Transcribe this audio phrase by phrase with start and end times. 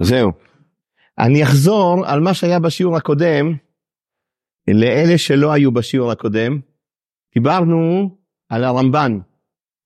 [0.00, 0.32] זהו.
[1.18, 3.54] אני אחזור על מה שהיה בשיעור הקודם,
[4.68, 6.60] לאלה שלא היו בשיעור הקודם.
[7.34, 8.10] דיברנו
[8.48, 9.18] על הרמב"ן.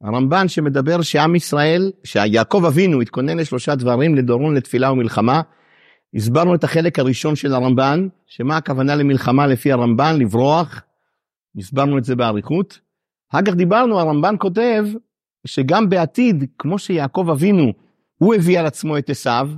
[0.03, 5.43] הרמב"ן שמדבר שעם ישראל, שיעקב אבינו התכונן לשלושה דברים, לדורון, לתפילה ומלחמה.
[6.15, 10.83] הסברנו את החלק הראשון של הרמב"ן, שמה הכוונה למלחמה לפי הרמב"ן, לברוח.
[11.59, 12.81] הסברנו את זה באריכות.
[13.31, 14.85] אחר כך דיברנו, הרמב"ן כותב
[15.47, 17.73] שגם בעתיד, כמו שיעקב אבינו,
[18.17, 19.49] הוא הביא על עצמו את עשיו,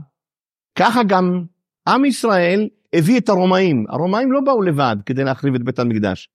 [0.79, 1.45] ככה גם
[1.89, 3.87] עם ישראל הביא את הרומאים.
[3.89, 6.29] הרומאים לא באו לבד כדי להחריב את בית המקדש.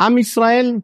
[0.00, 0.76] עם ישראל...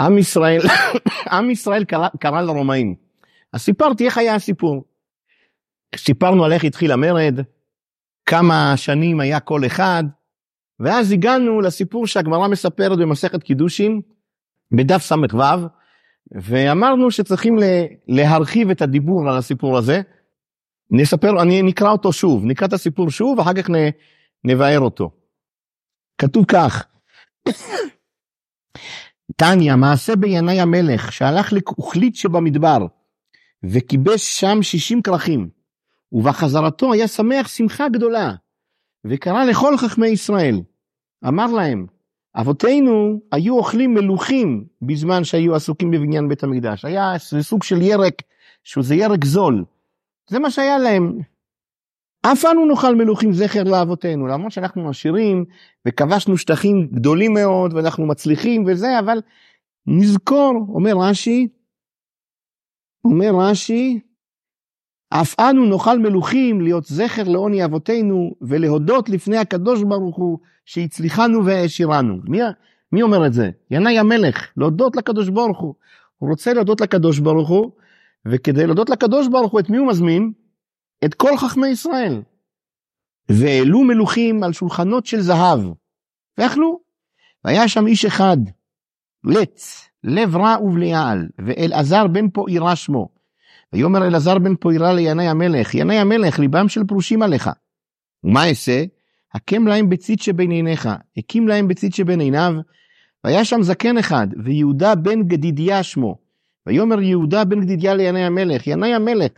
[0.00, 0.60] עם ישראל,
[1.32, 2.94] עם ישראל קרא, קרא לרומאים.
[3.52, 4.84] אז סיפרתי איך היה הסיפור.
[5.96, 7.40] סיפרנו על איך התחיל המרד,
[8.26, 10.04] כמה שנים היה כל אחד,
[10.80, 14.00] ואז הגענו לסיפור שהגמרא מספרת במסכת קידושין,
[14.72, 15.36] בדף ס"ו,
[16.32, 17.58] ואמרנו שצריכים
[18.08, 20.00] להרחיב את הדיבור על הסיפור הזה.
[20.90, 23.70] נספר, אני נקרא אותו שוב, נקרא את הסיפור שוב, ואחר כך
[24.44, 25.10] נבאר אותו.
[26.18, 26.86] כתוב כך,
[29.36, 32.86] תניא, מעשה בינאי המלך, שהלך לכוכלית שבמדבר,
[33.62, 35.48] וכיבש שם שישים כרכים,
[36.12, 38.34] ובחזרתו היה שמח שמחה גדולה,
[39.04, 40.60] וקרא לכל חכמי ישראל.
[41.28, 41.86] אמר להם,
[42.34, 46.84] אבותינו היו אוכלים מלוכים בזמן שהיו עסוקים בבניין בית המקדש.
[46.84, 48.22] היה סוג של ירק,
[48.64, 49.64] שזה ירק זול.
[50.30, 51.18] זה מה שהיה להם.
[52.22, 55.44] אף אנו נאכל מלוכים זכר לאבותינו, למרות שאנחנו עשירים
[55.88, 59.20] וכבשנו שטחים גדולים מאוד ואנחנו מצליחים וזה, אבל
[59.86, 61.48] נזכור, אומר רש"י,
[63.04, 64.00] אומר רש"י,
[65.10, 70.38] אף אנו נאכל מלוכים להיות זכר לעוני אבותינו ולהודות לפני הקדוש ברוך הוא
[70.70, 72.18] שהצליחנו והעשירנו.
[72.24, 72.38] מי,
[72.92, 73.50] מי אומר את זה?
[73.70, 75.74] ינאי המלך, להודות לקדוש ברוך הוא.
[76.18, 77.70] הוא רוצה להודות לקדוש ברוך הוא,
[78.26, 80.32] וכדי להודות לקדוש ברוך הוא, את מי הוא מזמין?
[81.04, 82.22] את כל חכמי ישראל.
[83.28, 85.60] והעלו מלוכים על שולחנות של זהב,
[86.38, 86.80] ואכלו.
[87.44, 88.36] והיה שם איש אחד,
[89.24, 93.08] לץ, לב רע ובליעל, ואלעזר בן פואירה שמו.
[93.72, 97.50] ויאמר אלעזר בן פוירה לינאי המלך, ינאי המלך, ליבם של פרושים עליך.
[98.24, 98.84] ומה אעשה?
[99.34, 102.54] הקם להם בצית שבין עיניך, הקים להם בצית שבין עיניו,
[103.24, 106.18] והיה שם זקן אחד, ויהודה בן גדידיה שמו.
[106.66, 109.32] ויאמר יהודה בן גדידיה לינאי המלך, ינאי המלך,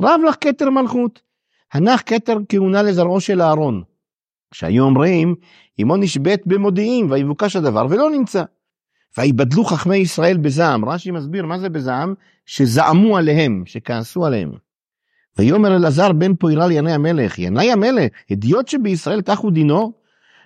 [0.00, 1.22] רב לך כתר מלכות,
[1.72, 3.82] הנח כתר כהונה לזרעו של אהרון.
[4.50, 5.34] כשהיו אומרים,
[5.82, 8.44] אמו נשבית במודיעים, ויבוקש הדבר, ולא נמצא.
[9.18, 12.14] ויבדלו חכמי ישראל בזעם, רש"י מסביר מה זה בזעם,
[12.46, 14.52] שזעמו עליהם, שכעסו עליהם.
[15.38, 19.92] ויאמר אלעזר בן פוירה לינאי המלך, ינאי המלך, הדיוט שבישראל כך הוא דינו,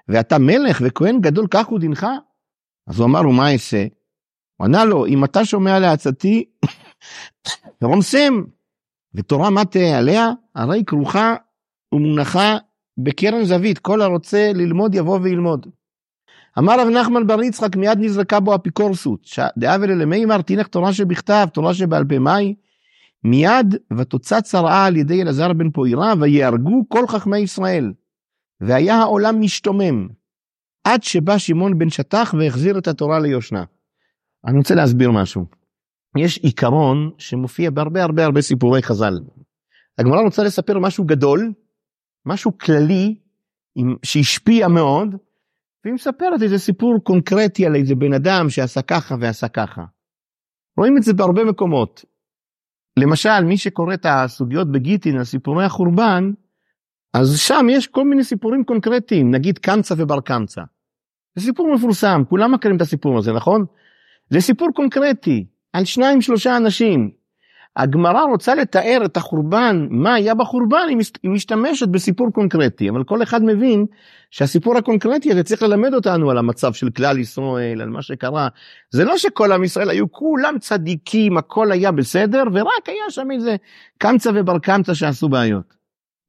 [0.08, 2.06] ואתה מלך וכהן גדול כך הוא דינך?
[2.86, 3.86] אז הוא אמר, ומה אעשה?
[4.56, 6.44] הוא ענה לו, אם אתה שומע לעצתי,
[7.82, 8.42] רומסם,
[9.14, 10.30] ותורה מה תהיה עליה?
[10.54, 11.34] הרי כרוכה
[11.92, 12.56] ומונחה
[12.98, 15.66] בקרן זווית, כל הרוצה ללמוד יבוא וילמוד.
[16.58, 19.20] אמר רב נחמן בר יצחק מיד נזרקה בו אפיקורסות,
[19.58, 22.54] דאבל אלמימר תינך תורה שבכתב, תורה שבעל פה מאי,
[23.24, 27.92] מיד ותוצץ הרעה על ידי אלעזר בן פוירה ויהרגו כל חכמי ישראל.
[28.60, 30.08] והיה העולם משתומם,
[30.84, 33.64] עד שבא שמעון בן שטח והחזיר את התורה ליושנה.
[34.46, 35.46] אני רוצה להסביר משהו.
[36.18, 39.14] יש עיקרון שמופיע בהרבה הרבה הרבה סיפורי חז"ל.
[39.98, 41.52] הגמרא רוצה לספר משהו גדול,
[42.26, 43.18] משהו כללי,
[44.02, 45.08] שהשפיע מאוד,
[45.84, 49.84] והיא מספרת איזה סיפור קונקרטי על איזה בן אדם שעשה ככה ועשה ככה.
[50.78, 52.04] רואים את זה בהרבה מקומות.
[52.98, 56.32] למשל, מי שקורא את הסוגיות בגיטין, על סיפורי החורבן,
[57.14, 60.62] אז שם יש כל מיני סיפורים קונקרטיים, נגיד קמצא ובר קמצא.
[61.34, 63.64] זה סיפור מפורסם, כולם מכירים את הסיפור הזה, נכון?
[64.30, 67.10] זה סיפור קונקרטי, על שניים שלושה אנשים,
[67.76, 70.86] הגמרא רוצה לתאר את החורבן, מה היה בחורבן,
[71.22, 73.86] היא משתמשת בסיפור קונקרטי, אבל כל אחד מבין
[74.30, 78.48] שהסיפור הקונקרטי הזה צריך ללמד אותנו על המצב של כלל ישראל, על מה שקרה.
[78.90, 83.56] זה לא שכל עם ישראל היו כולם צדיקים, הכל היה בסדר, ורק היה שם איזה
[83.98, 85.74] קמצא ובר קמצא שעשו בעיות.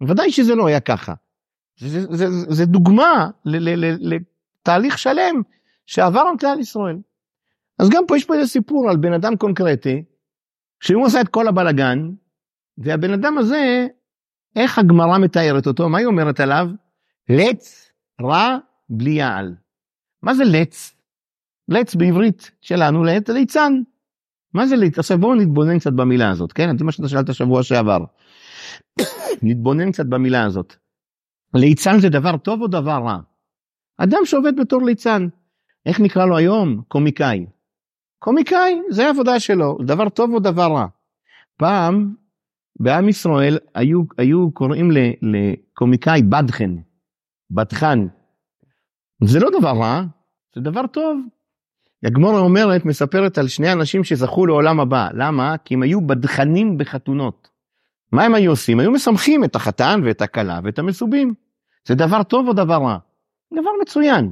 [0.07, 1.13] ודאי שזה לא היה ככה.
[1.79, 5.41] זה, זה, זה, זה דוגמה לתהליך שלם
[5.85, 6.97] שעבר על כלל ישראל.
[7.79, 10.03] אז גם פה יש פה איזה סיפור על בן אדם קונקרטי,
[10.79, 12.09] שהוא עשה את כל הבלגן,
[12.77, 13.87] והבן אדם הזה,
[14.55, 15.89] איך הגמרא מתארת אותו?
[15.89, 16.67] מה היא אומרת עליו?
[17.29, 17.91] לץ
[18.21, 18.57] רע
[18.89, 19.55] בלי יעל.
[20.23, 20.95] מה זה לץ?
[21.69, 23.73] לץ בעברית שלנו, לץ, ליצן.
[24.53, 24.99] מה זה ליצן?
[24.99, 26.77] עכשיו בואו נתבונן קצת במילה הזאת, כן?
[26.77, 28.03] זה מה שאתה שאלת שבוע שעבר.
[29.43, 30.75] נתבונן קצת במילה הזאת.
[31.53, 33.17] ליצן זה דבר טוב או דבר רע?
[33.97, 35.27] אדם שעובד בתור ליצן,
[35.85, 36.81] איך נקרא לו היום?
[36.87, 37.45] קומיקאי.
[38.19, 40.87] קומיקאי, זה העבודה שלו, דבר טוב או דבר רע.
[41.57, 42.13] פעם
[42.79, 44.89] בעם ישראל היו, היו קוראים
[45.21, 46.75] לקומיקאי בדחן,
[47.51, 48.07] בדחן.
[49.23, 50.03] זה לא דבר רע,
[50.55, 51.19] זה דבר טוב.
[52.03, 55.09] הגמורה אומרת, מספרת על שני אנשים שזכו לעולם הבא.
[55.13, 55.55] למה?
[55.57, 57.49] כי הם היו בדחנים בחתונות.
[58.11, 58.79] מה הם היו עושים?
[58.79, 61.33] היו משמחים את החתן ואת הכלה ואת המסובים.
[61.87, 62.97] זה דבר טוב או דבר רע?
[63.53, 64.31] דבר מצוין.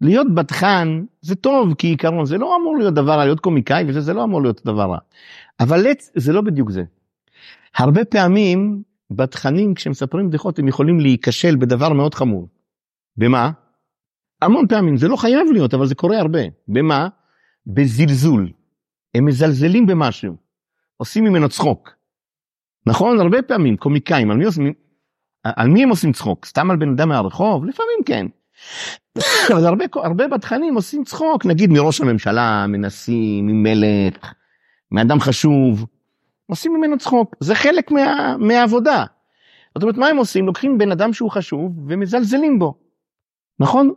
[0.00, 4.14] להיות בדחן זה טוב כעיקרון, זה לא אמור להיות דבר רע, להיות קומיקאי וזה זה
[4.14, 4.98] לא אמור להיות דבר רע.
[5.60, 6.82] אבל לץ זה לא בדיוק זה.
[7.76, 12.48] הרבה פעמים בתכנים כשמספרים בדיחות הם יכולים להיכשל בדבר מאוד חמור.
[13.16, 13.50] במה?
[14.42, 16.40] המון פעמים, זה לא חייב להיות אבל זה קורה הרבה.
[16.68, 17.08] במה?
[17.66, 18.52] בזלזול.
[19.14, 20.36] הם מזלזלים במשהו,
[20.96, 21.90] עושים ממנו צחוק.
[22.86, 23.20] נכון?
[23.20, 24.72] הרבה פעמים קומיקאים, על מי, עושים,
[25.44, 26.46] על מי הם עושים צחוק?
[26.46, 27.64] סתם על בן אדם מהרחוב?
[27.64, 28.26] לפעמים כן.
[29.52, 34.32] אבל הרבה, הרבה בתכנים עושים צחוק, נגיד מראש הממשלה, מנשיא, ממלך,
[34.92, 35.86] מאדם חשוב,
[36.46, 39.04] עושים ממנו צחוק, זה חלק מה, מהעבודה.
[39.74, 40.46] זאת אומרת, מה הם עושים?
[40.46, 42.74] לוקחים בן אדם שהוא חשוב ומזלזלים בו,
[43.60, 43.92] נכון?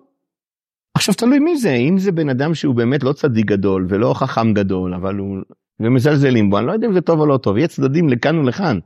[0.94, 4.54] עכשיו תלוי מי זה, אם זה בן אדם שהוא באמת לא צדיק גדול ולא חכם
[4.54, 5.38] גדול, אבל הוא...
[5.80, 8.80] ומזלזלים בו, אני לא יודע אם זה טוב או לא טוב, יש צדדים לכאן ולכאן.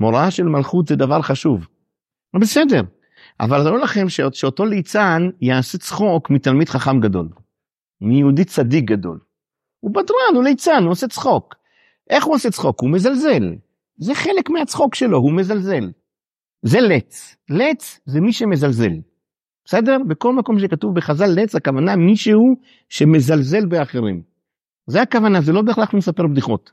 [0.00, 1.66] מוראה של מלכות זה דבר חשוב.
[2.40, 2.82] בסדר,
[3.40, 7.28] אבל לא לכם שאות, שאותו ליצן יעשה צחוק מתלמיד חכם גדול,
[8.00, 9.18] מיהודי צדיק גדול.
[9.80, 11.54] הוא בדרן, הוא ליצן, הוא עושה צחוק.
[12.10, 12.80] איך הוא עושה צחוק?
[12.80, 13.54] הוא מזלזל.
[13.96, 15.90] זה חלק מהצחוק שלו, הוא מזלזל.
[16.62, 17.36] זה לץ.
[17.50, 18.92] לץ זה מי שמזלזל.
[19.64, 19.96] בסדר?
[20.08, 22.56] בכל מקום שכתוב בחז"ל לץ, הכוונה מישהו
[22.88, 24.22] שמזלזל באחרים.
[24.86, 26.70] זה הכוונה, זה לא בהכרח מספר בדיחות.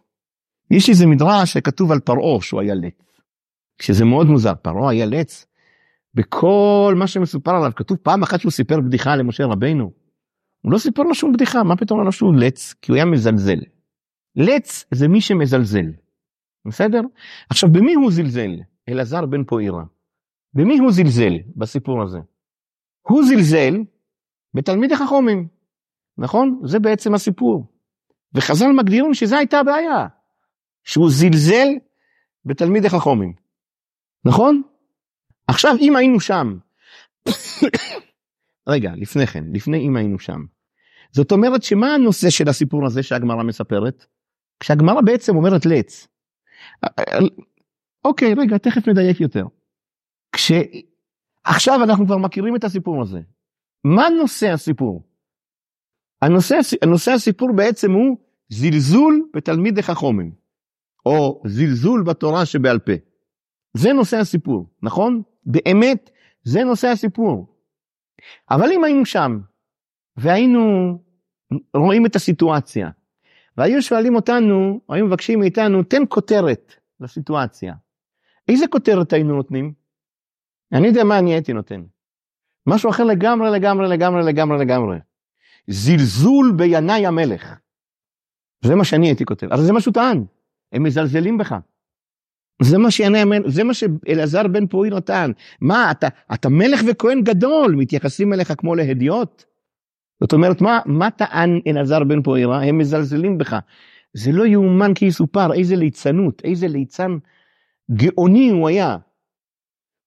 [0.72, 3.20] יש איזה מדרש שכתוב על פרעה שהוא היה לץ.
[3.82, 5.46] שזה מאוד מוזר, פרעה היה לץ.
[6.16, 9.92] בכל מה שמסופר עליו כתוב פעם אחת שהוא סיפר בדיחה למשה רבינו.
[10.62, 12.74] הוא לא סיפר לו שום בדיחה, מה פתאום לו שהוא לץ?
[12.82, 13.60] כי הוא היה מזלזל.
[14.36, 15.86] לץ זה מי שמזלזל.
[16.68, 17.02] בסדר?
[17.50, 18.52] עכשיו במי הוא זלזל?
[18.90, 19.84] אלעזר בן פואירה.
[20.54, 22.20] במי הוא זלזל בסיפור הזה?
[23.02, 23.74] הוא זלזל
[24.54, 25.48] בתלמיד החכומים.
[26.18, 26.62] נכון?
[26.66, 27.68] זה בעצם הסיפור.
[28.34, 30.08] וחז"ל מגדירים שזו הייתה הבעיה.
[30.84, 31.68] שהוא זלזל
[32.46, 33.34] בתלמיד החכומים.
[34.26, 34.62] נכון?
[35.48, 36.58] עכשיו אם היינו שם,
[38.70, 40.46] רגע לפני כן, לפני אם היינו שם,
[41.12, 44.06] זאת אומרת שמה הנושא של הסיפור הזה שהגמרא מספרת?
[44.60, 46.08] כשהגמרא בעצם אומרת לץ.
[48.06, 49.46] אוקיי רגע תכף נדייק יותר.
[50.32, 53.20] כשעכשיו אנחנו כבר מכירים את הסיפור הזה.
[53.84, 55.04] מה נושא הסיפור?
[56.22, 58.18] הנושא, הנושא הסיפור בעצם הוא
[58.50, 60.32] זלזול בתלמיד החכומים,
[61.06, 62.94] או זלזול בתורה שבעל פה.
[63.74, 65.22] זה נושא הסיפור, נכון?
[65.46, 66.10] באמת,
[66.44, 67.48] זה נושא הסיפור.
[68.52, 69.40] אבל אם היינו שם,
[70.18, 70.98] והיינו
[71.76, 72.90] רואים את הסיטואציה,
[73.58, 77.74] והיו שואלים אותנו, היו מבקשים מאיתנו, תן כותרת לסיטואציה.
[78.48, 79.74] איזה כותרת היינו נותנים?
[80.74, 81.84] אני יודע מה אני הייתי נותן.
[82.68, 84.98] משהו אחר לגמרי, לגמרי, לגמרי, לגמרי, לגמרי.
[85.68, 87.56] זלזול בינאי המלך.
[88.62, 89.48] זה מה שאני הייתי כותב.
[89.52, 90.26] אבל זה מה שהוא טען.
[90.72, 91.56] הם מזלזלים בך.
[92.62, 95.32] זה מה שעיני זה מה שאלעזר בן פואי נתן.
[95.62, 99.44] מה, אתה, אתה מלך וכהן גדול, מתייחסים אליך כמו להדיוט?
[100.22, 102.64] זאת אומרת, מה, מה טען אלעזר בן פואירה?
[102.64, 103.60] הם מזלזלים בך.
[104.14, 107.18] זה לא יאומן כי יסופר, איזה ליצנות, איזה ליצן
[107.92, 108.98] גאוני הוא היה.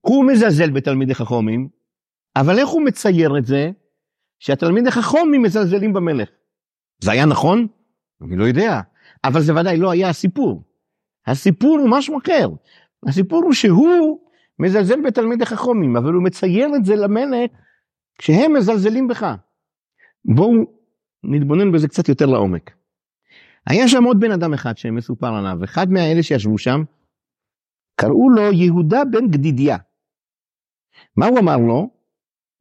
[0.01, 1.69] הוא מזלזל בתלמידי חכומים,
[2.35, 3.71] אבל איך הוא מצייר את זה?
[4.39, 6.29] שהתלמידי חכומים מזלזלים במלך.
[7.03, 7.67] זה היה נכון?
[8.21, 8.81] אני לא יודע,
[9.23, 10.68] אבל זה ודאי לא היה הסיפור.
[11.29, 12.49] הסיפור הוא משהו אחר.
[13.07, 14.19] הסיפור הוא שהוא
[14.59, 17.51] מזלזל בתלמידי חכומים, אבל הוא מצייר את זה למלך
[18.17, 19.35] כשהם מזלזלים בך.
[20.25, 20.51] בואו
[21.23, 22.71] נתבונן בזה קצת יותר לעומק.
[23.67, 26.83] היה שם עוד בן אדם אחד שמסופר עליו, אחד מהאלה שישבו שם,
[27.95, 29.77] קראו לו יהודה בן גדידיה.
[31.17, 31.89] מה הוא אמר לו?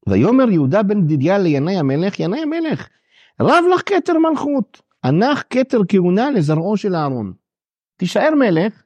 [0.08, 2.88] ויאמר יהודה בן גדידיה לינאי המלך, ינאי המלך,
[3.40, 7.32] רב לך כתר מלכות, הנח כתר כהונה לזרעו של אהרון.
[7.98, 8.82] תישאר מלך,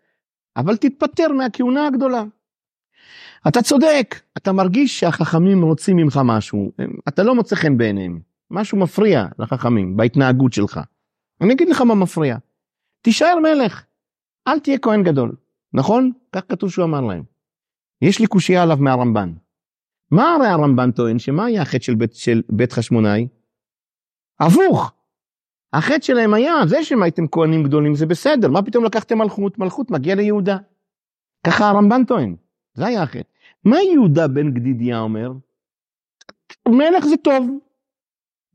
[0.56, 2.22] אבל תתפטר מהכהונה הגדולה.
[3.48, 6.72] אתה צודק, אתה מרגיש שהחכמים רוצים ממך משהו,
[7.08, 8.20] אתה לא מוצא חן בעיניהם.
[8.50, 10.80] משהו מפריע לחכמים בהתנהגות שלך.
[11.40, 12.36] אני אגיד לך מה מפריע.
[13.02, 13.84] תישאר מלך,
[14.48, 15.36] אל תהיה כהן גדול.
[15.74, 16.12] נכון?
[16.32, 17.22] כך כתוב שהוא אמר להם.
[18.02, 19.32] יש לי קושייה עליו מהרמב"ן.
[20.10, 21.18] מה הרי הרמב"ן טוען?
[21.18, 23.28] שמה היה החטא של בית, של בית חשמונאי?
[24.40, 24.92] הפוך.
[25.72, 29.58] החטא שלהם היה, זה שהם הייתם כהנים גדולים זה בסדר, מה פתאום לקחתם מלכות?
[29.58, 30.56] מלכות מגיע ליהודה.
[31.46, 32.36] ככה הרמב"ן טוען,
[32.74, 33.28] זה היה החטא.
[33.64, 35.32] מה יהודה בן גדידיה אומר?
[36.68, 37.50] מלך זה טוב,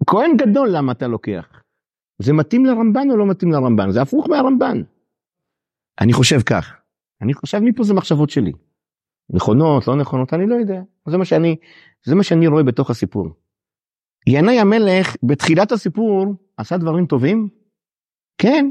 [0.07, 1.63] כהן גדול למה אתה לוקח?
[2.19, 3.91] זה מתאים לרמב"ן או לא מתאים לרמב"ן?
[3.91, 4.81] זה הפוך מהרמב"ן.
[6.01, 6.75] אני חושב כך.
[7.21, 8.51] אני חושב מפה זה מחשבות שלי.
[9.29, 10.81] נכונות, לא נכונות, אני לא יודע.
[11.07, 11.55] זה מה שאני,
[12.03, 13.27] זה מה שאני רואה בתוך הסיפור.
[14.27, 17.49] ינאי המלך בתחילת הסיפור עשה דברים טובים?
[18.37, 18.69] כן.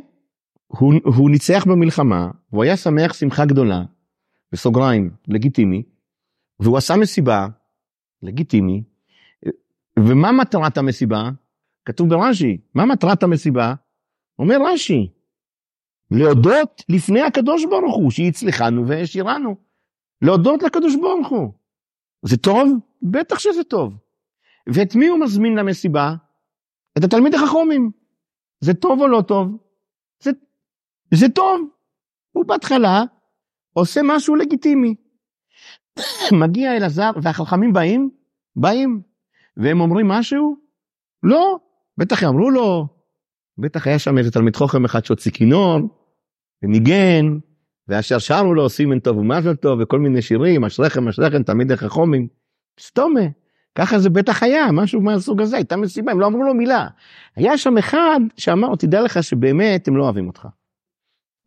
[0.66, 3.82] הוא, הוא ניצח במלחמה, הוא היה שמח שמחה גדולה,
[4.52, 5.82] בסוגריים, לגיטימי,
[6.60, 7.46] והוא עשה מסיבה,
[8.22, 8.82] לגיטימי,
[9.98, 11.30] ומה מטרת המסיבה?
[11.84, 13.74] כתוב ברש"י, מה מטרת המסיבה?
[14.38, 15.12] אומר רש"י,
[16.10, 19.56] להודות לפני הקדוש ברוך הוא שהצליחנו והשאירנו.
[20.22, 21.52] להודות לקדוש ברוך הוא.
[22.22, 22.72] זה טוב?
[23.02, 23.94] בטח שזה טוב.
[24.66, 26.14] ואת מי הוא מזמין למסיבה?
[26.98, 27.90] את התלמיד החכומים.
[28.60, 29.56] זה טוב או לא טוב?
[30.22, 30.30] זה,
[31.14, 31.68] זה טוב.
[32.32, 33.02] הוא בהתחלה
[33.72, 34.94] עושה משהו לגיטימי.
[36.42, 38.10] מגיע אלעזר והחכמים באים?
[38.56, 39.02] באים.
[39.56, 40.56] והם אומרים משהו?
[41.22, 41.58] לא.
[41.98, 42.86] בטח אמרו לו,
[43.58, 45.80] בטח היה שם איזה תלמיד חוכם אחד שהוציא כינור,
[46.62, 47.38] וניגן,
[47.88, 52.28] ואשר שרו לו סימן טוב ומזל טוב, וכל מיני שירים, אשריכם אשריכם תלמידי חכומים.
[52.80, 53.20] סתומה.
[53.76, 56.88] ככה זה בטח היה, משהו מהסוג הזה, הייתה מסיבה, הם לא אמרו לו מילה.
[57.36, 60.48] היה שם אחד שאמר, תדע לך שבאמת הם לא אוהבים אותך.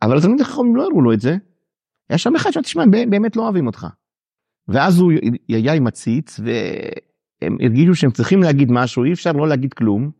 [0.02, 1.38] אבל התלמידי חכמים לא הראו לו את זה.
[2.10, 3.88] היה שם אחד שאומר, תשמע, באמת לא אוהבים אותך.
[4.68, 5.12] ואז הוא
[5.48, 10.12] היה עם הציץ, והם הרגישו שהם צריכים להגיד משהו, אי אפשר לא להגיד כלום.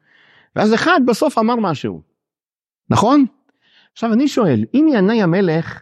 [0.56, 2.02] ואז אחד בסוף אמר משהו,
[2.90, 3.26] נכון?
[3.92, 5.82] עכשיו אני שואל, אם ינאי המלך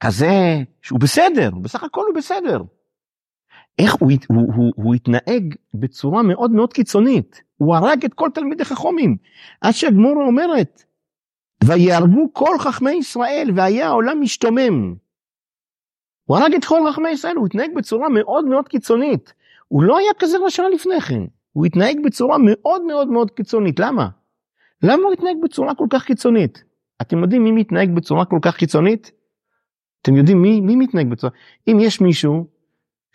[0.00, 2.62] כזה שהוא בסדר, בסך הכל הוא בסדר,
[3.78, 8.64] איך הוא, הוא, הוא, הוא התנהג בצורה מאוד מאוד קיצונית, הוא הרג את כל תלמידי
[8.64, 9.16] חכומים,
[9.60, 10.82] עד שהגמורה אומרת,
[11.64, 14.94] ויהרגו כל חכמי ישראל והיה העולם משתומם.
[16.24, 19.32] הוא הרג את כל חכמי ישראל, הוא התנהג בצורה מאוד מאוד קיצונית.
[19.68, 21.22] הוא לא היה כזה רשע לפני כן.
[21.52, 23.80] הוא התנהג בצורה מאוד מאוד מאוד קיצונית.
[23.80, 24.08] למה?
[24.82, 26.64] למה הוא התנהג בצורה כל כך קיצונית?
[27.02, 29.12] אתם יודעים מי מתנהג בצורה כל כך קיצונית?
[30.02, 31.32] אתם יודעים מי, מי מתנהג בצורה...
[31.68, 32.46] אם יש מישהו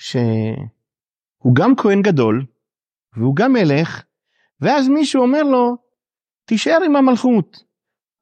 [0.02, 2.46] שהוא גם כהן גדול,
[3.18, 4.04] והוא גם מלך,
[4.62, 5.78] ואז מישהו אומר לו,
[6.46, 7.64] תישאר עם המלכות,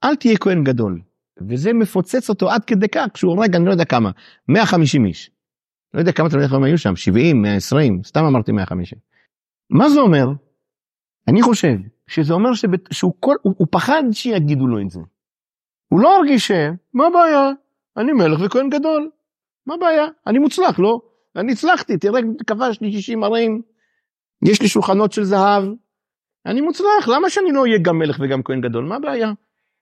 [0.03, 1.01] אל תהיה כהן גדול.
[1.49, 4.11] וזה מפוצץ אותו עד כדי כך שהוא הורג אני לא יודע כמה,
[4.47, 5.31] 150 איש.
[5.93, 8.99] לא יודע כמה תלמידי חכמים היו שם, 70, 120, סתם אמרתי 150.
[9.69, 10.25] מה זה אומר?
[11.27, 11.75] אני חושב
[12.07, 14.99] שזה אומר שבת, שהוא כל, הוא, הוא פחד שיגידו לו את זה.
[15.87, 16.51] הוא לא הרגיש ש...
[16.93, 17.49] מה הבעיה?
[17.97, 19.09] אני מלך וכהן גדול.
[19.65, 20.05] מה הבעיה?
[20.27, 21.01] אני מוצלח, לא?
[21.35, 23.61] אני הצלחתי, תראה, כבשתי 60 ערים,
[24.45, 25.63] יש לי שולחנות של זהב.
[26.45, 28.85] אני מוצלח, למה שאני לא אהיה גם מלך וגם כהן גדול?
[28.85, 29.31] מה הבעיה?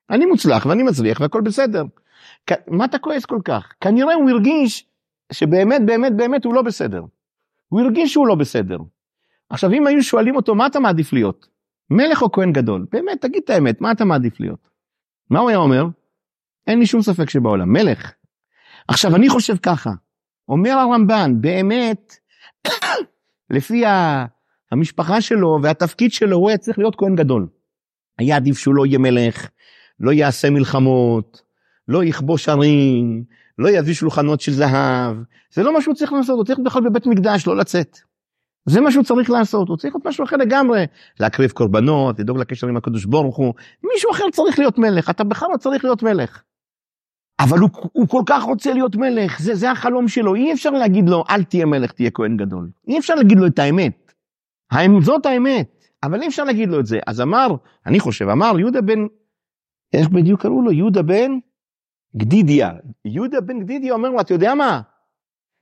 [0.10, 1.84] אני מוצלח ואני מצליח והכל בסדר.
[2.68, 3.74] מה אתה כועס כל כך?
[3.82, 4.86] כנראה הוא הרגיש
[5.32, 7.02] שבאמת באמת באמת הוא לא בסדר.
[7.68, 8.78] הוא הרגיש שהוא לא בסדר.
[9.50, 11.48] עכשיו אם היו שואלים אותו מה אתה מעדיף להיות?
[11.90, 12.86] מלך או כהן גדול?
[12.92, 14.70] באמת תגיד את האמת מה אתה מעדיף להיות?
[15.30, 15.84] מה הוא היה אומר?
[16.68, 18.14] אין לי שום ספק שבעולם מלך.
[18.88, 19.90] עכשיו אני חושב ככה
[20.50, 22.16] אומר הרמב"ן באמת
[23.56, 23.84] לפי
[24.72, 27.48] המשפחה שלו והתפקיד שלו הוא היה צריך להיות כהן גדול.
[28.18, 29.50] היה עדיף שהוא לא יהיה מלך
[30.00, 31.42] לא יעשה מלחמות
[31.88, 33.24] לא יכבוש ערים
[33.58, 35.16] לא יביא שלוחנות של זהב
[35.54, 37.98] זה לא מה שהוא צריך לעשות הוא צריך בכלל בבית מקדש לא לצאת.
[38.68, 40.86] זה מה שהוא צריך לעשות, הוא צריך להיות משהו אחר לגמרי,
[41.20, 43.54] להקריב קורבנות, לדאוג לקשר עם הקדוש ברוך הוא,
[43.94, 46.42] מישהו אחר צריך להיות מלך, אתה בכלל לא צריך להיות מלך.
[47.40, 51.10] אבל הוא, הוא כל כך רוצה להיות מלך, זה, זה החלום שלו, אי אפשר להגיד
[51.10, 52.70] לו, אל תהיה מלך, תהיה כהן גדול.
[52.88, 54.14] אי אפשר להגיד לו את האמת.
[55.02, 57.00] זאת האמת, אבל אי אפשר להגיד לו את זה.
[57.08, 57.48] אז אמר,
[57.86, 59.00] אני חושב, אמר יהודה בן,
[59.94, 60.72] איך בדיוק קראו לו?
[60.72, 61.32] יהודה בן
[62.18, 62.72] גדידיה.
[63.06, 64.82] יהודה בן גדידיה אומר לו, אתה יודע מה?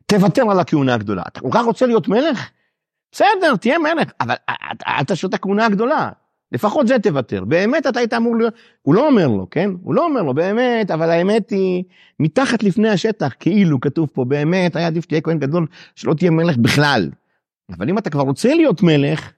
[0.06, 1.24] תוותר על הכהונה הגדולה.
[1.28, 2.50] אתה כל כך רוצה להיות מלך?
[3.12, 4.36] בסדר, תהיה מלך, אבל
[4.88, 6.10] אל תשאיר את הכהונה הגדולה.
[6.52, 7.46] לפחות זה תוותר.
[7.46, 9.70] באמת אתה היית אמור להיות, הוא לא אומר לו, כן?
[9.84, 11.84] הוא לא אומר לו, באמת, אבל האמת היא,
[12.20, 16.58] מתחת לפני השטח, כאילו כתוב פה, באמת, היה עדיף שתהיה כהן גדול, שלא תהיה מלך
[16.58, 17.10] בכלל.
[17.70, 19.32] אבל אם אתה כבר רוצה להיות מלך,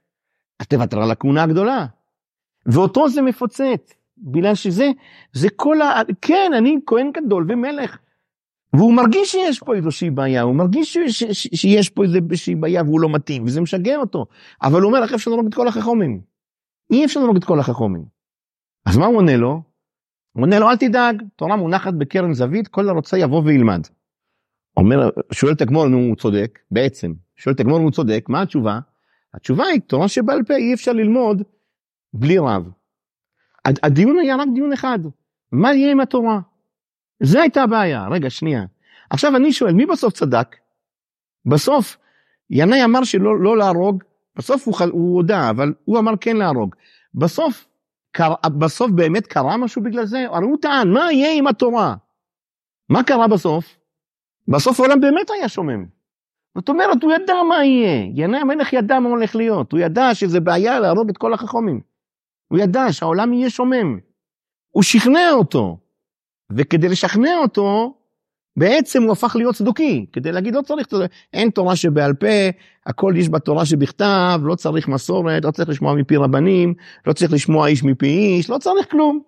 [0.60, 1.86] אז תוותר על הכהונה הגדולה.
[2.66, 4.92] ואותו זה מפוצץ, בגלל שזה,
[5.34, 6.02] זה כל ה...
[6.22, 7.98] כן, אני כהן גדול ומלך.
[8.74, 13.10] והוא מרגיש שיש פה איזושהי בעיה, הוא מרגיש ש, שיש פה איזושהי בעיה והוא לא
[13.10, 14.26] מתאים, וזה משגע אותו.
[14.62, 16.22] אבל הוא אומר, איך אפשר לראות את כל החכומים?
[16.92, 18.06] אי אפשר לראות את כל החכומים.
[18.86, 19.62] אז מה הוא עונה לו?
[20.32, 23.88] הוא עונה לו, אל תדאג, תורה מונחת בקרן זווית, כל הרוצה יבוא וילמד.
[24.78, 27.14] אומר, שואל את הגמור, נו, הוא צודק, בעצם.
[27.36, 28.80] שואל את הגמור, הוא צודק, מה התשובה?
[29.34, 31.42] התשובה היא, תורה שבעל פה אי אפשר ללמוד
[32.14, 32.70] בלי רב.
[33.66, 35.00] הדיון היה רק דיון אחד,
[35.52, 36.40] מה יהיה עם התורה?
[37.24, 38.08] זה הייתה הבעיה.
[38.08, 38.66] רגע, שנייה.
[39.10, 40.56] עכשיו אני שואל, מי בסוף צדק?
[41.46, 41.98] בסוף,
[42.50, 44.04] ינאי אמר שלא לא להרוג,
[44.38, 46.76] בסוף הוא, הוא הודה, אבל הוא אמר כן להרוג.
[47.16, 47.68] בסוף,
[48.12, 50.26] קר, בסוף באמת קרה משהו בגלל זה?
[50.30, 51.96] הרי הוא טען, מה יהיה עם התורה?
[52.90, 53.78] מה קרה בסוף?
[54.48, 55.86] בסוף העולם באמת היה שומם.
[56.56, 58.10] זאת אומרת, הוא ידע מה יהיה.
[58.16, 59.72] ינאי המלך ידע מה הולך להיות.
[59.72, 61.82] הוא ידע שזה בעיה להרוג את כל החכומים.
[62.48, 64.00] הוא ידע שהעולם יהיה שומם.
[64.70, 65.78] הוא שכנע אותו.
[66.52, 67.97] וכדי לשכנע אותו,
[68.58, 70.88] בעצם הוא הפך להיות צדוקי, כדי להגיד לא צריך,
[71.34, 72.50] אין תורה שבעל פה,
[72.86, 76.74] הכל יש בתורה שבכתב, לא צריך מסורת, לא צריך לשמוע מפי רבנים,
[77.08, 79.20] לא צריך לשמוע איש מפי איש, לא צריך כלום.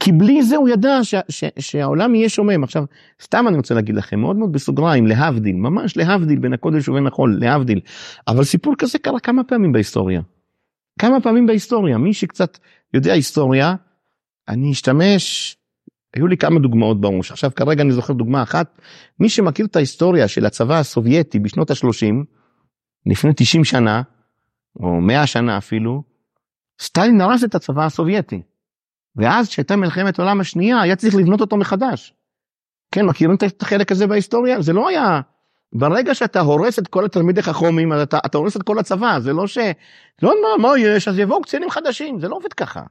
[0.00, 2.64] כי בלי זה הוא ידע ש, ש, שהעולם יהיה שומם.
[2.64, 2.84] עכשיו,
[3.22, 7.38] סתם אני רוצה להגיד לכם, מאוד מאוד בסוגריים, להבדיל, ממש להבדיל בין הקודש ובין החול,
[7.40, 7.80] להבדיל.
[8.28, 10.20] אבל סיפור כזה קרה כמה פעמים בהיסטוריה.
[11.00, 11.98] כמה פעמים בהיסטוריה.
[11.98, 12.58] מי שקצת
[12.94, 13.74] יודע היסטוריה,
[14.48, 15.56] אני אשתמש,
[16.14, 17.30] היו לי כמה דוגמאות בראש.
[17.32, 18.80] עכשיו כרגע אני זוכר דוגמה אחת.
[19.20, 22.14] מי שמכיר את ההיסטוריה של הצבא הסובייטי בשנות ה-30,
[23.06, 24.02] לפני 90 שנה,
[24.80, 26.02] או 100 שנה אפילו,
[26.80, 28.42] סטלין הרס את הצבא הסובייטי.
[29.16, 32.14] ואז כשהייתה מלחמת העולם השנייה היה צריך לבנות אותו מחדש.
[32.92, 34.60] כן, מכירים את החלק הזה בהיסטוריה?
[34.60, 35.20] זה לא היה...
[35.72, 39.46] ברגע שאתה הורס את כל התלמידי חכומים, אתה, אתה הורס את כל הצבא, זה לא
[39.46, 39.58] ש...
[40.22, 42.82] לא מה, מה יש, אז יבואו קצינים חדשים, זה לא עובד ככה.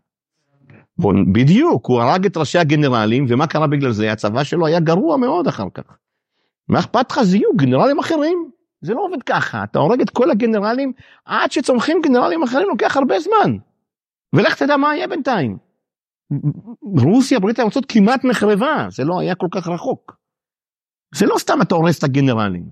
[1.33, 4.11] בדיוק, הוא הרג את ראשי הגנרלים, ומה קרה בגלל זה?
[4.11, 5.97] הצבא שלו היה גרוע מאוד אחר כך.
[6.67, 7.21] מה אכפת לך?
[7.21, 8.49] זיהו גנרלים אחרים.
[8.81, 10.91] זה לא עובד ככה, אתה הורג את כל הגנרלים,
[11.25, 13.57] עד שצומחים גנרלים אחרים לוקח הרבה זמן.
[14.33, 15.57] ולך תדע מה יהיה בינתיים.
[16.81, 20.15] רוסיה, ברית המועצות כמעט נחרבה, זה לא היה כל כך רחוק.
[21.15, 22.63] זה לא סתם אתה הורס את הגנרלים.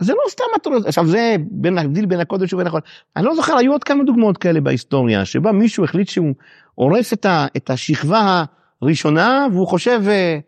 [0.00, 2.78] זה לא סתם אתה הורס, עכשיו זה בין ההבדיל בין הקודש ובין הכל.
[3.16, 6.34] אני לא זוכר, היו עוד כמה דוגמאות כאלה בהיסטוריה, שבה מישהו החליט שהוא
[6.80, 8.44] הורס את, ה, את השכבה
[8.82, 10.38] הראשונה, והוא חושב, אה,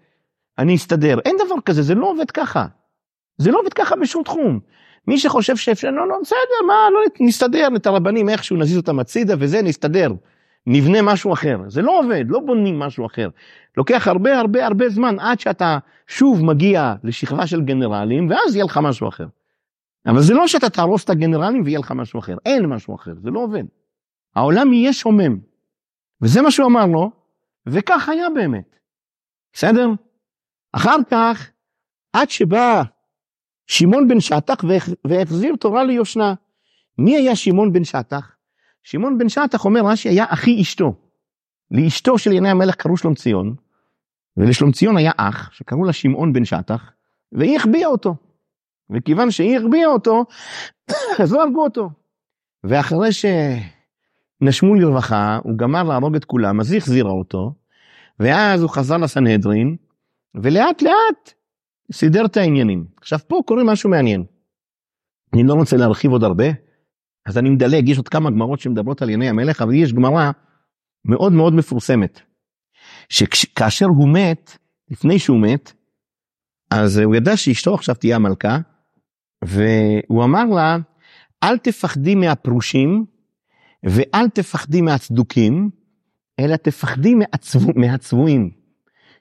[0.59, 1.19] אני אסתדר.
[1.25, 2.67] אין דבר כזה, זה לא עובד ככה.
[3.39, 4.61] זה לא עובד ככה בשום תחום.
[5.07, 9.35] מי שחושב שאפשר, לא, לא, בסדר, מה, לא נסתדר את הרבנים איכשהו, נזיז אותם הצידה
[9.39, 10.13] וזה, נסתדר.
[10.67, 11.59] נבנה משהו אחר.
[11.69, 13.29] זה לא עובד, לא בונים משהו אחר.
[13.77, 18.79] לוקח הרבה הרבה הרבה זמן עד שאתה שוב מגיע לשכבה של גנרלים, ואז יהיה לך
[18.83, 19.27] משהו אחר.
[20.07, 23.31] אבל זה לא שאתה תהרוס את הגנרלים ויהיה לך משהו אחר, אין משהו אחר, זה
[23.31, 23.65] לא עובד.
[24.37, 25.52] העולם יהיה שומם.
[26.23, 27.11] וזה מה שהוא אמר לו,
[27.67, 28.77] וכך היה באמת.
[29.53, 29.89] בסדר?
[30.73, 31.51] אחר כך,
[32.13, 32.83] עד שבא
[33.67, 34.65] שמעון בן שטח
[35.05, 36.35] והחזיר תורה ליושנה.
[36.99, 38.37] מי היה שמעון בן שטח?
[38.83, 40.95] שמעון בן שטח אומר רש"י היה אחי אשתו.
[41.71, 42.97] לאשתו של ינאי המלך קראו
[44.37, 46.91] ולשלום ציון היה אח שקראו לה שמעון בן שטח,
[47.33, 48.15] והיא החביאה אותו.
[48.91, 50.25] וכיוון שהיא החביאה אותו,
[51.23, 51.91] אז לא הרגו אותו.
[52.65, 53.13] ואחרי
[54.43, 57.55] שנשמו לרווחה, הוא גמר להרוג את כולם, אז היא החזירה אותו,
[58.21, 59.77] ואז הוא חזר לסנהדרין,
[60.35, 61.33] ולאט לאט
[61.93, 62.87] סידר את העניינים.
[63.01, 64.25] עכשיו פה קורה משהו מעניין.
[65.35, 66.45] אני לא רוצה להרחיב עוד הרבה,
[67.27, 70.31] אז אני מדלג, יש עוד כמה גמרות שמדברות על ינאי המלך, אבל יש גמרה
[71.05, 72.21] מאוד מאוד מפורסמת,
[73.09, 74.57] שכאשר הוא מת,
[74.91, 75.73] לפני שהוא מת,
[76.71, 78.59] אז הוא ידע שאשתו עכשיו תהיה המלכה,
[79.45, 80.77] והוא אמר לה,
[81.45, 83.05] אל תפחדי מהפרושים,
[83.85, 85.71] ואל תפחדי מהצדוקים,
[86.41, 88.51] אלא תפחדי מהצבו, מהצבועים,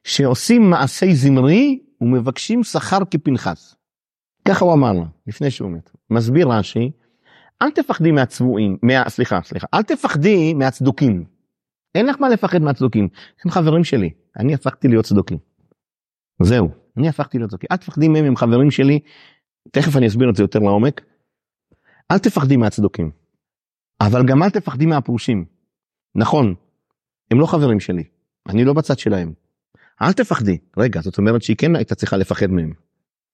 [0.04, 3.76] שעושים מעשי זמרי ומבקשים שכר כפנחס.
[4.48, 5.92] ככה הוא אמר לה, לפני שהוא מת.
[6.10, 6.92] מסביר רש"י,
[7.62, 11.26] אל תפחדי מהצבועים, מה, סליחה, סליחה, אל תפחדי מהצדוקים.
[11.96, 13.08] אין לך מה לפחד מהצדוקים,
[13.46, 15.38] הם חברים שלי, אני הפכתי להיות צדוקי.
[16.42, 19.00] זהו, אני הפכתי להיות צדוקי, אל תפחדי מהם, הם חברים שלי,
[19.72, 21.02] תכף אני אסביר את זה יותר לעומק.
[22.12, 23.12] אל תפחדי מהצדוקים,
[24.08, 25.46] אבל גם אל תפחדי מהפרושים.
[26.16, 26.56] נכון,
[27.32, 28.04] הם לא חברים שלי,
[28.50, 29.34] אני לא בצד שלהם.
[30.02, 32.74] אל תפחדי, רגע, זאת אומרת שהיא כן הייתה צריכה לפחד מהם.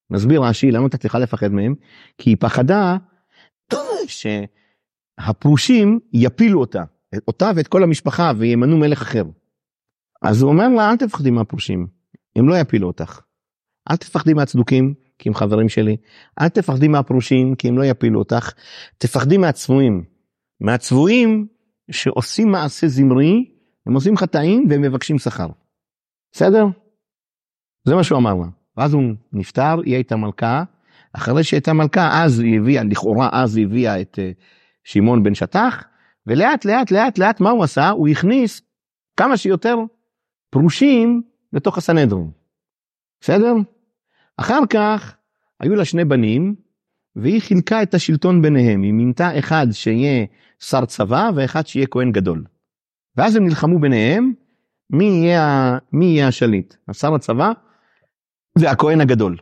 [0.10, 1.76] נסביר רש"י למה הייתה צריכה לפחד מהם,
[2.18, 2.98] כי היא פחדה
[4.08, 6.84] שהפרושים יפילו אותה,
[7.28, 9.24] אותה ואת כל המשפחה וימנו מלך אחר.
[10.22, 11.88] אז הוא אומר לה אל תפחדי מהפרושים,
[12.36, 13.20] הם לא יפילו אותך.
[13.92, 15.98] אל תפחדי מהצדוקים כי הם חברים שלי,
[16.42, 18.54] אל תפחדי מהפרושים כי הם לא יפילו אותך,
[18.98, 20.17] תפחדי מהצבועים.
[20.62, 21.48] מהצבועים
[21.92, 23.52] שעושים מעשה זמרי,
[23.86, 25.48] הם עושים חטאים והם מבקשים שכר.
[26.32, 26.66] בסדר?
[27.84, 28.48] זה מה שהוא אמר לה.
[28.78, 30.64] ואז הוא נפטר, היא הייתה מלכה,
[31.14, 34.32] אחרי שהייתה מלכה, אז היא הביאה, לכאורה אז היא הביאה את אה,
[34.84, 35.84] שמעון בן שטח,
[36.28, 37.90] ולאט לאט לאט לאט מה הוא עשה?
[37.90, 38.62] הוא הכניס
[39.18, 39.76] כמה שיותר
[40.50, 41.22] פרושים
[41.54, 42.32] לתוך הסנהדרין.
[43.22, 43.54] בסדר?
[44.38, 45.16] אחר כך
[45.60, 46.56] היו לה שני בנים,
[47.22, 50.26] והיא חילקה את השלטון ביניהם, היא מינתה אחד שיהיה
[50.60, 52.44] שר צבא ואחד שיהיה כהן גדול.
[53.16, 54.34] ואז הם נלחמו ביניהם,
[54.90, 57.52] מי יהיה, מי יהיה השליט, השר הצבא
[58.60, 59.38] והכהן הגדול.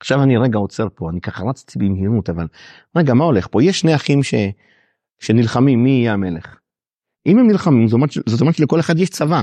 [0.00, 2.46] עכשיו אני רגע עוצר פה, אני ככה רצתי במהירות, אבל
[2.96, 3.62] רגע, מה הולך פה?
[3.62, 4.34] יש שני אחים ש...
[5.18, 6.58] שנלחמים, מי יהיה המלך?
[7.26, 9.42] אם הם נלחמים, זאת אומרת, זאת אומרת שלכל אחד יש צבא,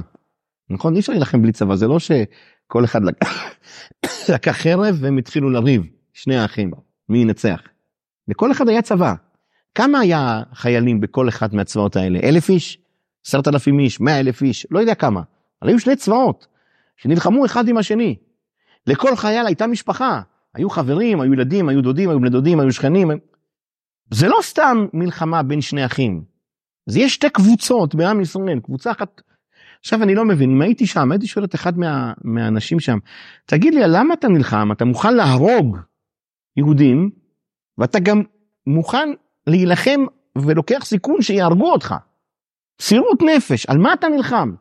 [0.70, 0.94] נכון?
[0.94, 1.98] אי אפשר להילחם בלי צבא, זה לא
[2.68, 3.28] כל אחד לקח,
[4.34, 6.72] לקח חרב והם התחילו לריב, שני האחים,
[7.10, 7.62] מי ינצח.
[8.28, 9.14] לכל אחד היה צבא.
[9.76, 12.20] כמה היה חיילים בכל אחד מהצבאות האלה?
[12.24, 12.78] אלף איש?
[13.26, 14.02] עשרת אלפים איש?
[14.02, 14.68] מאה אלף איש?
[14.72, 15.22] לא יודע כמה.
[15.62, 16.48] אבל היו שני צבאות
[16.98, 18.16] שנלחמו אחד עם השני.
[18.88, 20.22] לכל חייל הייתה משפחה.
[20.56, 23.12] היו חברים, היו ילדים, היו דודים, היו בני דודים, היו שכנים.
[24.12, 26.24] זה לא סתם מלחמה בין שני אחים.
[26.86, 29.22] זה יש שתי קבוצות בעם ישראל, קבוצה אחת.
[29.80, 32.98] עכשיו אני לא מבין, אם הייתי שם, הייתי שואל את אחד מה, מהאנשים שם,
[33.46, 34.72] תגיד לי, למה אתה נלחם?
[34.72, 35.78] אתה מוכן להרוג
[36.58, 37.10] יהודים,
[37.78, 38.22] ואתה גם
[38.68, 39.10] מוכן
[39.48, 40.06] להילחם
[40.38, 41.96] ולוקח סיכון שיהרגו אותך.
[42.82, 44.54] סירות נפש, על מה אתה נלחם?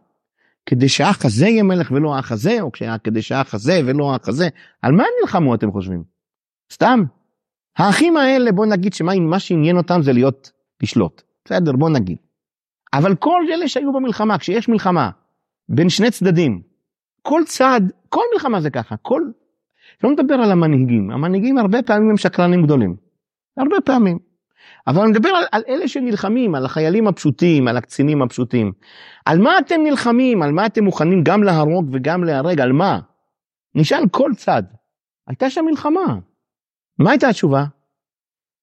[0.66, 2.70] כדי שהאח הזה יהיה מלך ולא האח הזה, או
[3.04, 4.48] כדי שהאח הזה ולא האח הזה,
[4.82, 6.04] על מה נלחמו אתם חושבים?
[6.72, 7.04] סתם.
[7.76, 10.50] האחים האלה בוא נגיד שמה שעניין אותם זה להיות,
[10.82, 11.22] לשלוט.
[11.44, 12.16] בסדר בוא נגיד.
[12.92, 15.10] אבל כל אלה שהיו במלחמה, כשיש מלחמה
[15.68, 16.62] בין שני צדדים,
[17.22, 19.22] כל צד, כל מלחמה זה ככה, כל...
[20.04, 22.96] לא מדבר על המנהיגים, המנהיגים הרבה פעמים הם שקרנים גדולים.
[23.56, 24.18] הרבה פעמים.
[24.86, 28.72] אבל אני מדבר על, על אלה שנלחמים, על החיילים הפשוטים, על הקצינים הפשוטים.
[29.24, 30.42] על מה אתם נלחמים?
[30.42, 32.60] על מה אתם מוכנים גם להרוג וגם להרג?
[32.60, 33.00] על מה?
[33.74, 34.62] נשאל כל צד.
[35.28, 36.18] הייתה שם מלחמה.
[36.98, 37.64] מה הייתה התשובה?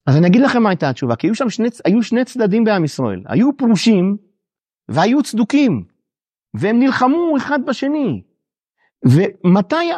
[0.07, 2.83] אז אני אגיד לכם מה הייתה התשובה, כי היו שם שני, היו שני צדדים בעם
[2.83, 3.23] ישראל.
[3.25, 4.17] היו פרושים
[4.89, 5.83] והיו צדוקים.
[6.53, 8.21] והם נלחמו אחד בשני.
[9.05, 9.91] ומתי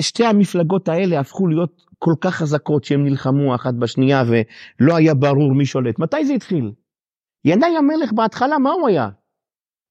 [0.00, 5.54] שתי המפלגות האלה הפכו להיות כל כך חזקות שהם נלחמו אחת בשנייה ולא היה ברור
[5.54, 5.98] מי שולט.
[5.98, 6.72] מתי זה התחיל?
[7.44, 9.08] ינאי המלך בהתחלה מה הוא היה?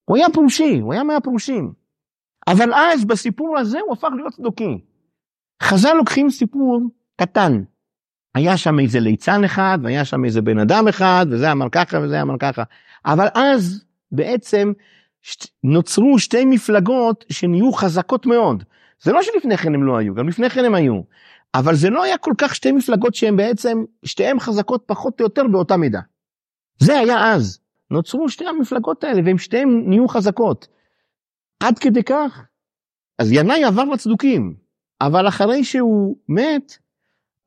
[0.05, 1.73] הוא היה פרושי, הוא היה מהפרושים.
[2.47, 4.77] אבל אז בסיפור הזה הוא הפך להיות צדוקי.
[5.63, 6.79] חז"ל לוקחים סיפור
[7.21, 7.63] קטן.
[8.35, 12.21] היה שם איזה ליצן אחד והיה שם איזה בן אדם אחד וזה אמר ככה וזה
[12.21, 12.63] אמר ככה.
[13.05, 14.71] אבל אז בעצם
[15.63, 18.63] נוצרו שתי מפלגות שנהיו חזקות מאוד.
[19.03, 21.01] זה לא שלפני כן הם לא היו, גם לפני כן הם היו.
[21.55, 25.43] אבל זה לא היה כל כך שתי מפלגות שהן בעצם, שתיהן חזקות פחות או יותר
[25.47, 25.99] באותה מידה.
[26.79, 27.59] זה היה אז.
[27.91, 30.67] נוצרו שתי המפלגות האלה והן שתיהן נהיו חזקות.
[31.63, 32.45] עד כדי כך.
[33.19, 34.55] אז ינאי עבר לצדוקים,
[35.01, 36.77] אבל אחרי שהוא מת,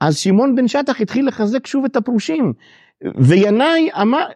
[0.00, 2.52] אז שמעון בן שטח התחיל לחזק שוב את הפרושים.
[3.02, 4.26] וינאי אמר,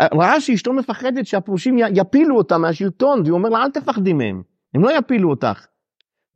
[0.00, 4.42] ראה שאשתו מפחדת שהפרושים יפילו אותה מהשלטון, והוא אומר לה אל תפחדי מהם,
[4.74, 5.66] הם לא יפילו אותך.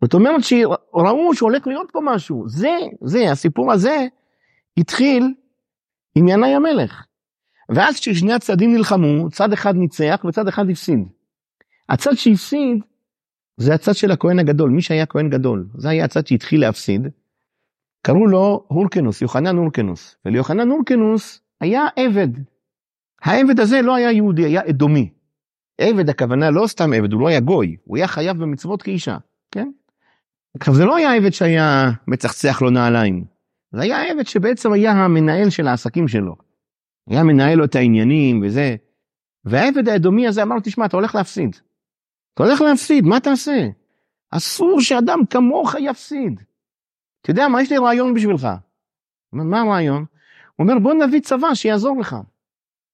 [0.05, 4.07] זאת אומרת שראו שהולך להיות פה משהו, זה, זה, הסיפור הזה
[4.77, 5.35] התחיל
[6.15, 7.05] עם ינאי המלך.
[7.69, 10.99] ואז כששני הצדדים נלחמו, צד אחד ניצח וצד אחד הפסיד.
[11.89, 12.79] הצד שהפסיד
[13.57, 17.09] זה הצד של הכהן הגדול, מי שהיה כהן גדול, זה היה הצד שהתחיל להפסיד.
[18.03, 22.29] קראו לו הורקנוס, יוחנן הורקנוס, וליוחנן הורקנוס היה עבד.
[23.23, 25.11] העבד הזה לא היה יהודי, היה אדומי.
[25.81, 29.17] עבד הכוונה לא סתם עבד, הוא לא היה גוי, הוא היה חייב במצוות כאישה,
[29.51, 29.71] כן?
[30.61, 33.25] עכשיו זה לא היה עבד שהיה מצחצח לו נעליים,
[33.73, 36.37] זה היה עבד שבעצם היה המנהל של העסקים שלו.
[37.09, 38.77] היה מנהל לו את העניינים וזה.
[39.45, 41.57] והעבד האדומי הזה אמר לו תשמע אתה הולך להפסיד.
[42.35, 43.69] אתה הולך להפסיד מה תעשה?
[44.31, 46.41] אסור שאדם כמוך יפסיד.
[47.21, 48.49] אתה יודע מה יש לי רעיון בשבילך.
[49.33, 50.05] מה הרעיון?
[50.57, 52.17] הוא אומר בוא נביא צבא שיעזור לך.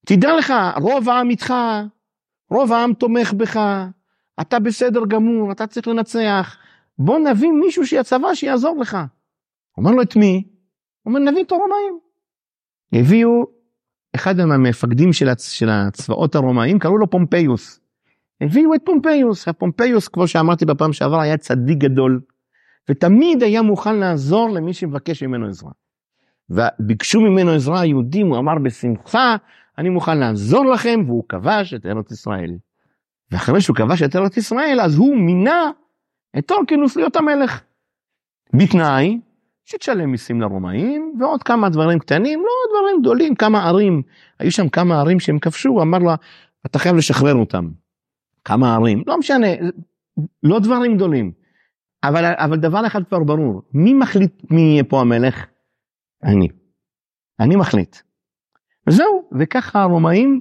[0.07, 1.55] תדע לך רוב העם איתך,
[2.51, 3.61] רוב העם תומך בך,
[4.40, 6.57] אתה בסדר גמור, אתה צריך לנצח,
[6.99, 8.97] בוא נביא מישהו שהצבא שיעזור לך.
[9.79, 10.45] אומר לו את מי?
[11.07, 11.99] אומר נביא את הרומאים.
[12.93, 13.47] הביאו
[14.15, 15.51] אחד מהמפקדים של, הצ...
[15.51, 17.81] של הצבאות הרומאים קראו לו פומפיוס.
[18.41, 22.21] הביאו את פומפיוס, הפומפיוס כמו שאמרתי בפעם שעבר היה צדיק גדול
[22.91, 25.71] ותמיד היה מוכן לעזור למי שמבקש ממנו עזרה.
[26.51, 29.37] וביקשו ממנו עזרה היהודים הוא אמר בשמחה
[29.79, 32.51] אני מוכן לעזור לכם והוא כבש את ארץ ישראל.
[33.31, 35.71] ואחרי שהוא כבש את ארץ ישראל אז הוא מינה
[36.38, 37.62] את טולקינוס להיות המלך.
[38.55, 39.21] בתנאי
[39.64, 44.03] שתשלם מיסים לרומאים ועוד כמה דברים קטנים, לא דברים גדולים, כמה ערים.
[44.38, 46.14] היו שם כמה ערים שהם כבשו, אמר לה,
[46.66, 47.68] אתה חייב לשחרר אותם.
[48.45, 49.47] כמה ערים, לא משנה,
[50.42, 51.33] לא דברים גדולים.
[52.05, 55.47] אבל, אבל דבר אחד כבר ברור, מי מחליט מי יהיה פה המלך?
[56.25, 56.49] אני.
[57.40, 57.97] אני מחליט.
[58.87, 60.40] וזהו, וככה הרומאים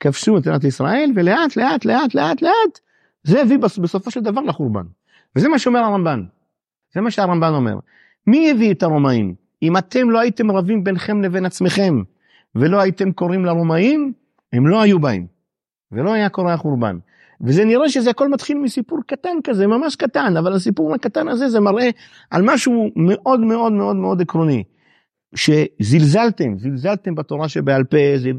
[0.00, 2.80] כבשו את ארץ ישראל, ולאט לאט לאט לאט לאט
[3.24, 4.84] זה הביא בסופו של דבר לחורבן.
[5.36, 6.24] וזה מה שאומר הרמב"ן.
[6.94, 7.74] זה מה שהרמב"ן אומר.
[8.26, 9.34] מי הביא את הרומאים?
[9.62, 12.02] אם אתם לא הייתם רבים ביניכם לבין עצמכם,
[12.54, 14.12] ולא הייתם קוראים לרומאים,
[14.52, 15.26] הם לא היו באים.
[15.92, 16.98] ולא היה קורה החורבן.
[17.40, 21.60] וזה נראה שזה הכל מתחיל מסיפור קטן כזה, ממש קטן, אבל הסיפור הקטן הזה זה
[21.60, 21.90] מראה
[22.30, 24.64] על משהו מאוד מאוד מאוד מאוד עקרוני.
[25.34, 27.96] שזלזלתם, זלזלתם בתורה שבעל פה,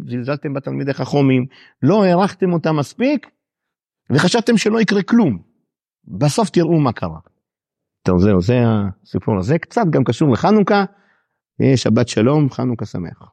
[0.07, 1.45] זלזלתם בתלמידי חכומים,
[1.83, 3.27] לא הערכתם אותם מספיק,
[4.09, 5.52] וחשבתם שלא יקרה כלום.
[6.07, 7.19] בסוף תראו מה קרה.
[8.01, 8.61] טוב זהו זה
[9.03, 10.85] הסיפור הזה קצת גם קשור לחנוכה.
[11.75, 13.31] שבת שלום חנוכה שמח.